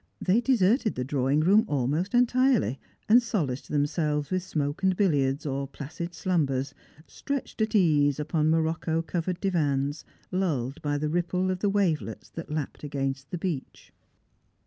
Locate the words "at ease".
7.61-8.19